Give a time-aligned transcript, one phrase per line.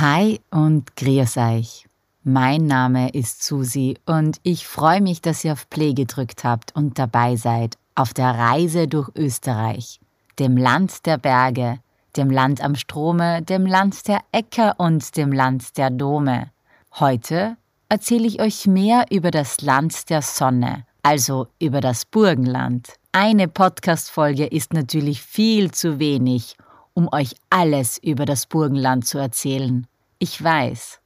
[0.00, 1.86] Hi und grüß euch.
[2.24, 6.98] Mein Name ist Susi und ich freue mich, dass ihr auf Play gedrückt habt und
[6.98, 10.00] dabei seid auf der Reise durch Österreich,
[10.40, 11.78] dem Land der Berge,
[12.16, 16.50] dem Land am Strome, dem Land der Äcker und dem Land der Dome.
[16.98, 17.56] Heute
[17.88, 22.94] erzähle ich euch mehr über das Land der Sonne, also über das Burgenland.
[23.12, 26.56] Eine Podcast-Folge ist natürlich viel zu wenig,
[26.94, 29.86] um euch alles über das Burgenland zu erzählen.
[30.18, 31.00] Ich weiß.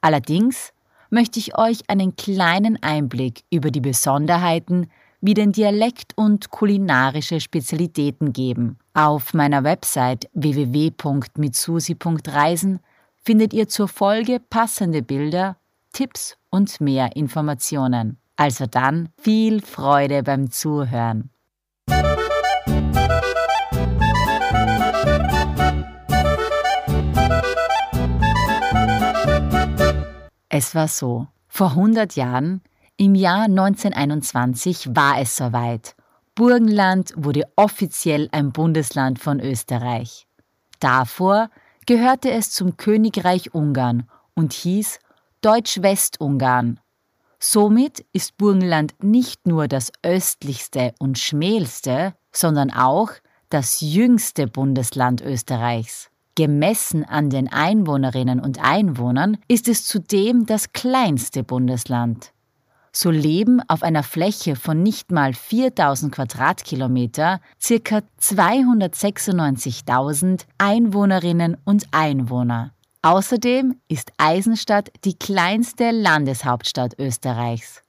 [0.00, 0.72] Allerdings
[1.10, 8.32] möchte ich euch einen kleinen Einblick über die Besonderheiten wie den Dialekt und kulinarische Spezialitäten
[8.34, 8.78] geben.
[8.92, 12.80] Auf meiner Website www.mitsusi.reisen
[13.22, 15.56] findet ihr zur Folge passende Bilder,
[15.94, 18.18] Tipps und mehr Informationen.
[18.36, 21.30] Also dann viel Freude beim Zuhören.
[30.56, 31.26] Es war so.
[31.48, 32.62] Vor 100 Jahren,
[32.96, 35.96] im Jahr 1921, war es soweit.
[36.36, 40.28] Burgenland wurde offiziell ein Bundesland von Österreich.
[40.78, 41.50] Davor
[41.86, 45.00] gehörte es zum Königreich Ungarn und hieß
[45.40, 46.78] Deutsch-Westungarn.
[47.40, 53.10] Somit ist Burgenland nicht nur das östlichste und schmälste, sondern auch
[53.48, 56.10] das jüngste Bundesland Österreichs.
[56.36, 62.34] Gemessen an den Einwohnerinnen und Einwohnern ist es zudem das kleinste Bundesland.
[62.96, 72.72] So leben auf einer Fläche von nicht mal 4000 Quadratkilometer circa 296.000 Einwohnerinnen und Einwohner.
[73.02, 77.82] Außerdem ist Eisenstadt die kleinste Landeshauptstadt Österreichs.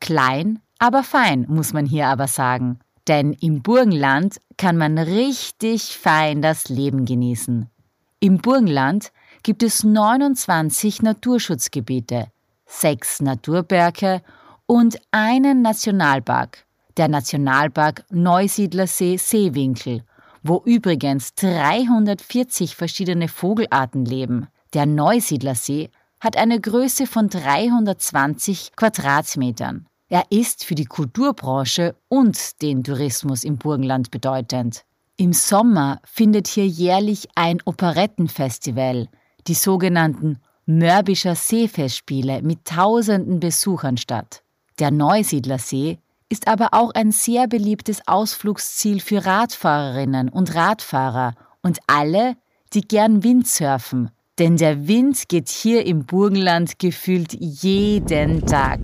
[0.00, 2.78] Klein, aber fein, muss man hier aber sagen.
[3.08, 7.68] Denn im Burgenland kann man richtig fein das Leben genießen.
[8.24, 12.28] Im Burgenland gibt es 29 Naturschutzgebiete,
[12.64, 14.22] sechs Naturberge
[14.64, 16.64] und einen Nationalpark,
[16.96, 20.04] der Nationalpark Neusiedlersee Seewinkel,
[20.42, 24.48] wo übrigens 340 verschiedene Vogelarten leben.
[24.72, 29.84] Der Neusiedlersee hat eine Größe von 320 Quadratmetern.
[30.08, 34.86] Er ist für die Kulturbranche und den Tourismus im Burgenland bedeutend.
[35.16, 39.08] Im Sommer findet hier jährlich ein Operettenfestival,
[39.46, 44.42] die sogenannten Mörbischer Seefestspiele mit tausenden Besuchern statt.
[44.80, 45.98] Der Neusiedlersee
[46.28, 52.36] ist aber auch ein sehr beliebtes Ausflugsziel für Radfahrerinnen und Radfahrer und alle,
[52.72, 54.10] die gern Windsurfen,
[54.40, 58.80] denn der Wind geht hier im Burgenland gefühlt jeden Tag.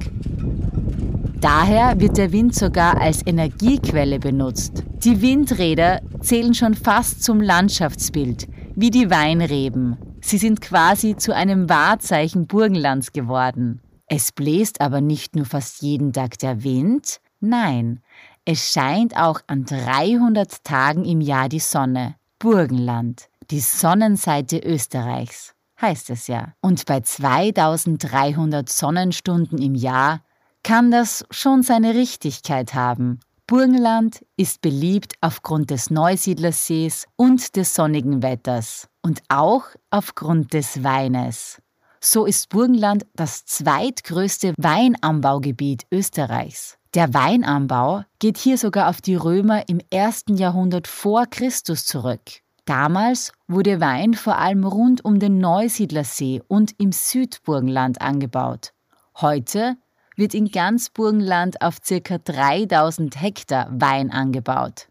[1.41, 4.84] Daher wird der Wind sogar als Energiequelle benutzt.
[4.99, 8.47] Die Windräder zählen schon fast zum Landschaftsbild,
[8.77, 9.97] wie die Weinreben.
[10.21, 13.81] Sie sind quasi zu einem Wahrzeichen Burgenlands geworden.
[14.06, 18.01] Es bläst aber nicht nur fast jeden Tag der Wind, nein,
[18.45, 22.17] es scheint auch an 300 Tagen im Jahr die Sonne.
[22.39, 26.55] Burgenland, die Sonnenseite Österreichs, heißt es ja.
[26.61, 30.21] Und bei 2300 Sonnenstunden im Jahr
[30.62, 33.21] kann das schon seine Richtigkeit haben.
[33.47, 41.60] Burgenland ist beliebt aufgrund des Neusiedlersees und des sonnigen Wetters und auch aufgrund des Weines.
[42.00, 46.78] So ist Burgenland das zweitgrößte Weinanbaugebiet Österreichs.
[46.94, 52.21] Der Weinanbau geht hier sogar auf die Römer im ersten Jahrhundert vor Christus zurück.
[52.65, 58.72] Damals wurde Wein vor allem rund um den Neusiedlersee und im Südburgenland angebaut.
[59.21, 59.77] Heute
[60.21, 62.19] wird in ganz Burgenland auf ca.
[62.19, 64.87] 3000 Hektar Wein angebaut.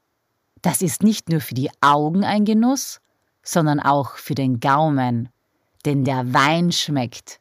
[0.62, 3.00] Das ist nicht nur für die Augen ein Genuss,
[3.44, 5.30] sondern auch für den Gaumen.
[5.86, 7.40] Denn der Wein schmeckt,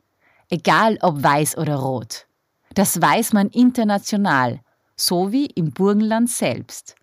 [0.50, 2.26] egal ob weiß oder rot.
[2.74, 4.60] Das weiß man international,
[4.94, 6.94] so wie im Burgenland selbst.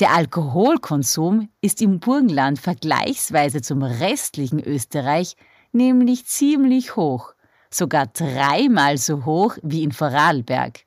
[0.00, 5.36] Der Alkoholkonsum ist im Burgenland vergleichsweise zum restlichen Österreich
[5.70, 7.34] nämlich ziemlich hoch
[7.74, 10.80] sogar dreimal so hoch wie in Vorarlberg.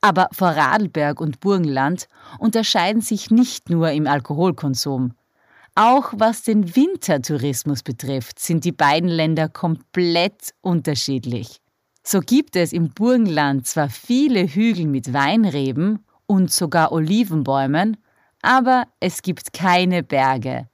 [0.00, 2.08] Aber Vorarlberg und Burgenland
[2.38, 5.12] unterscheiden sich nicht nur im Alkoholkonsum.
[5.74, 11.60] Auch was den Wintertourismus betrifft, sind die beiden Länder komplett unterschiedlich.
[12.02, 17.98] So gibt es im Burgenland zwar viele Hügel mit Weinreben und sogar Olivenbäumen,
[18.42, 20.66] aber es gibt keine Berge.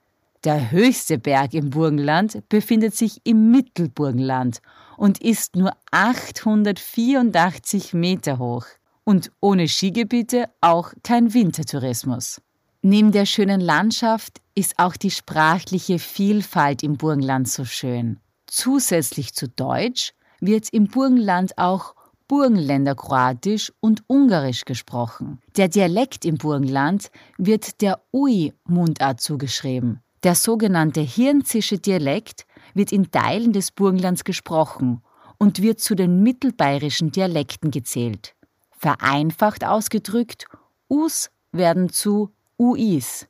[0.43, 4.61] Der höchste Berg im Burgenland befindet sich im Mittelburgenland
[4.97, 8.65] und ist nur 884 Meter hoch
[9.05, 12.41] und ohne Skigebiete auch kein Wintertourismus.
[12.81, 18.19] Neben der schönen Landschaft ist auch die sprachliche Vielfalt im Burgenland so schön.
[18.47, 21.95] Zusätzlich zu Deutsch wird im Burgenland auch
[22.27, 25.39] Burgenländerkroatisch und Ungarisch gesprochen.
[25.55, 30.01] Der Dialekt im Burgenland wird der Ui-Mundart zugeschrieben.
[30.23, 32.45] Der sogenannte Hirnzische Dialekt
[32.77, 35.01] wird in Teilen des Burgenlands gesprochen
[35.37, 38.35] und wird zu den mittelbayerischen Dialekten gezählt.
[38.71, 40.45] Vereinfacht ausgedrückt,
[40.89, 43.27] Us werden zu Uis.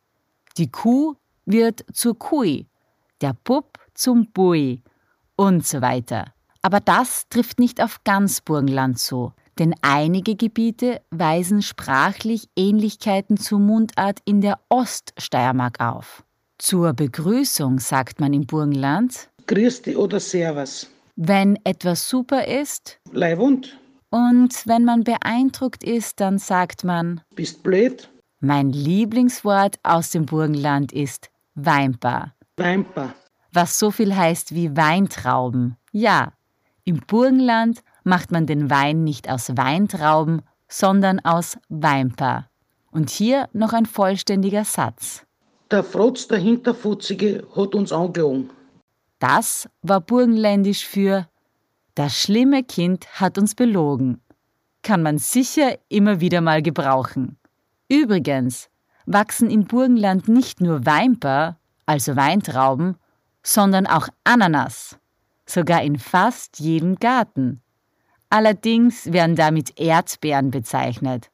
[0.58, 1.16] Die Kuh
[1.46, 2.68] wird zur Kui,
[3.22, 4.82] der Pup zum Bui
[5.36, 6.34] und so weiter.
[6.62, 13.60] Aber das trifft nicht auf ganz Burgenland zu, denn einige Gebiete weisen sprachlich Ähnlichkeiten zur
[13.60, 16.24] Mundart in der Oststeiermark auf.
[16.58, 20.88] Zur Begrüßung sagt man im Burgenland Dich oder Servus.
[21.16, 23.78] Wenn etwas super ist Leihwund.
[24.10, 28.10] Und wenn man beeindruckt ist, dann sagt man Bist blöd?
[28.40, 32.36] Mein Lieblingswort aus dem Burgenland ist Weinbar.
[32.58, 33.14] Weinbar.
[33.52, 35.76] Was so viel heißt wie Weintrauben.
[35.92, 36.34] Ja,
[36.84, 42.50] im Burgenland macht man den Wein nicht aus Weintrauben, sondern aus Weinbar.
[42.92, 45.26] Und hier noch ein vollständiger Satz.
[45.72, 48.50] Der Frotz, der Hinterfutzige, hat uns angelogen.
[49.20, 51.28] Das war burgenländisch für
[51.96, 54.22] Das schlimme Kind hat uns belogen.
[54.84, 57.38] Kann man sicher immer wieder mal gebrauchen.
[57.90, 58.70] Übrigens
[59.06, 62.98] wachsen im Burgenland nicht nur Weinbar, also Weintrauben,
[63.42, 64.98] sondern auch Ananas
[65.50, 67.62] sogar in fast jedem Garten.
[68.30, 71.32] Allerdings werden damit Erdbeeren bezeichnet.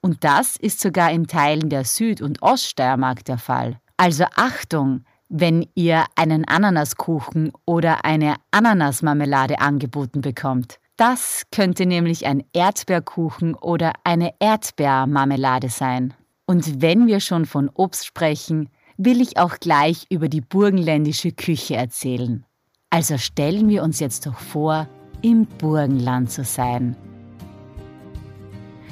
[0.00, 3.80] Und das ist sogar in Teilen der Süd- und Oststeiermark der Fall.
[3.96, 10.78] Also Achtung, wenn ihr einen Ananaskuchen oder eine Ananasmarmelade angeboten bekommt.
[10.96, 16.14] Das könnte nämlich ein Erdbeerkuchen oder eine Erdbeermarmelade sein.
[16.46, 21.76] Und wenn wir schon von Obst sprechen, will ich auch gleich über die burgenländische Küche
[21.76, 22.44] erzählen.
[22.88, 24.88] Also stellen wir uns jetzt doch vor,
[25.22, 26.96] im Burgenland zu sein.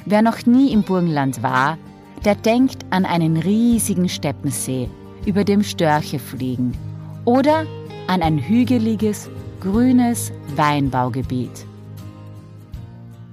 [0.05, 1.77] Wer noch nie im Burgenland war,
[2.23, 4.89] der denkt an einen riesigen Steppensee,
[5.25, 6.77] über dem Störche fliegen,
[7.25, 7.65] oder
[8.07, 9.29] an ein hügeliges,
[9.59, 11.65] grünes Weinbaugebiet.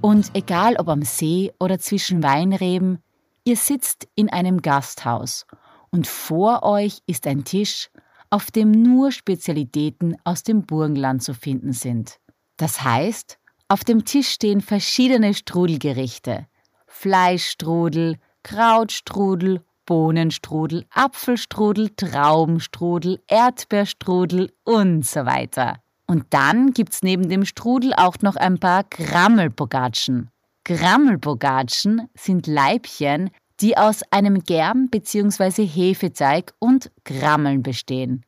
[0.01, 2.99] Und egal ob am See oder zwischen Weinreben,
[3.45, 5.45] ihr sitzt in einem Gasthaus
[5.91, 7.89] und vor euch ist ein Tisch
[8.29, 12.17] auf dem nur Spezialitäten aus dem Burgenland zu finden sind.
[12.57, 13.37] Das heißt,
[13.67, 16.47] auf dem Tisch stehen verschiedene Strudelgerichte.
[16.87, 25.77] Fleischstrudel, Krautstrudel, Bohnenstrudel, Apfelstrudel, Traubenstrudel, Erdbeerstrudel und so weiter.
[26.07, 30.29] Und dann gibt's neben dem Strudel auch noch ein paar Grammelbogatschen.
[30.65, 35.65] Grammelbogatschen sind Leibchen, die aus einem Germ- bzw.
[35.65, 38.25] Hefeteig und Grammeln bestehen.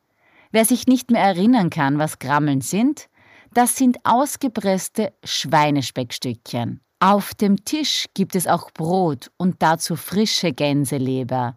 [0.52, 3.08] Wer sich nicht mehr erinnern kann, was Grammeln sind,
[3.54, 6.82] das sind ausgepresste Schweinespeckstückchen.
[7.06, 11.56] Auf dem Tisch gibt es auch Brot und dazu frische Gänseleber.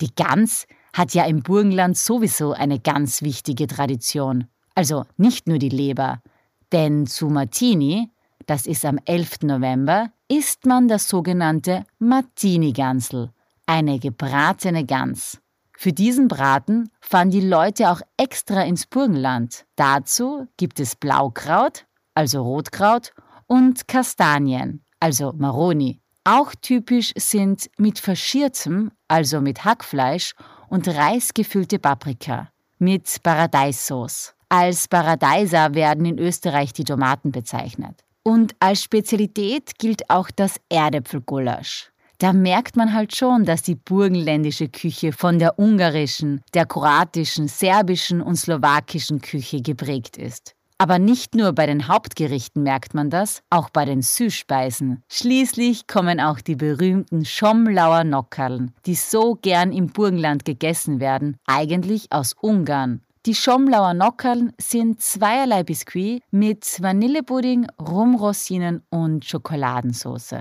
[0.00, 4.46] Die Gans hat ja im Burgenland sowieso eine ganz wichtige Tradition.
[4.76, 6.22] Also nicht nur die Leber.
[6.70, 8.08] Denn zu Martini,
[8.46, 9.42] das ist am 11.
[9.42, 13.32] November, isst man das sogenannte Martini-Gansel,
[13.66, 15.40] eine gebratene Gans.
[15.76, 19.64] Für diesen Braten fahren die Leute auch extra ins Burgenland.
[19.74, 23.12] Dazu gibt es Blaukraut, also Rotkraut,
[23.46, 26.00] und Kastanien, also Maroni.
[26.24, 30.34] Auch typisch sind mit verschiertem, also mit Hackfleisch
[30.70, 34.34] und Reis gefüllte Paprika, mit Paradeissauce.
[34.48, 38.02] Als Paradeiser werden in Österreich die Tomaten bezeichnet.
[38.22, 41.90] Und als Spezialität gilt auch das Erdäpfelgulasch.
[42.16, 48.22] Da merkt man halt schon, dass die burgenländische Küche von der ungarischen, der kroatischen, serbischen
[48.22, 50.54] und slowakischen Küche geprägt ist.
[50.84, 55.02] Aber nicht nur bei den Hauptgerichten merkt man das, auch bei den Süßspeisen.
[55.08, 62.12] Schließlich kommen auch die berühmten Schomlauer Nockerln, die so gern im Burgenland gegessen werden, eigentlich
[62.12, 63.00] aus Ungarn.
[63.24, 70.34] Die Schomlauer Nockerln sind zweierlei Biskuit mit Vanillepudding, Rumrosinen und Schokoladensauce.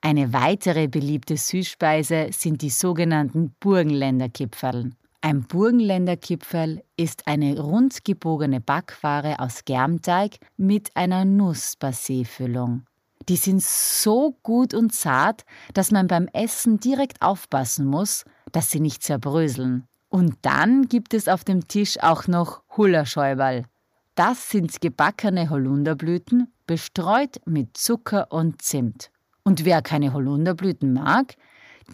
[0.00, 4.92] Eine weitere beliebte Süßspeise sind die sogenannten Burgenländerkipferl.
[5.22, 12.86] Ein Burgenländerkipferl ist eine rundgebogene Backware aus Germteig mit einer Nuss-Basé-Füllung.
[13.28, 18.80] Die sind so gut und zart, dass man beim Essen direkt aufpassen muss, dass sie
[18.80, 19.86] nicht zerbröseln.
[20.08, 23.66] Und dann gibt es auf dem Tisch auch noch Hullerschäuberl.
[24.14, 29.10] Das sind gebackene Holunderblüten, bestreut mit Zucker und Zimt.
[29.44, 31.34] Und wer keine Holunderblüten mag,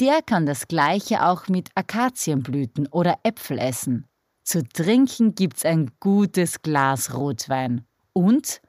[0.01, 4.07] der kann das gleiche auch mit Akazienblüten oder Äpfel essen.
[4.45, 8.61] Zu trinken gibt's ein gutes Glas Rotwein und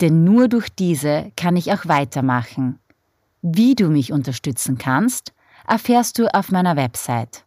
[0.00, 2.78] denn nur durch diese kann ich auch weitermachen.
[3.46, 5.34] Wie du mich unterstützen kannst,
[5.68, 7.44] erfährst du auf meiner Website.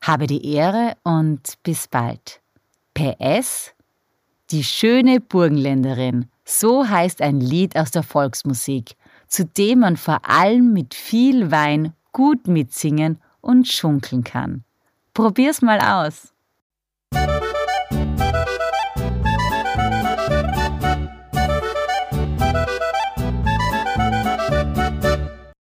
[0.00, 2.40] Habe die Ehre und bis bald.
[2.94, 3.74] PS
[4.50, 8.96] Die schöne Burgenländerin, so heißt ein Lied aus der Volksmusik,
[9.28, 14.64] zu dem man vor allem mit viel Wein gut mitsingen und schunkeln kann.
[15.12, 16.31] Probier's mal aus.